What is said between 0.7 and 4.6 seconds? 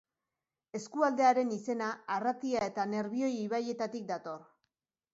Eskualdearen izena Arratia eta Nerbioi ibaietatik dator.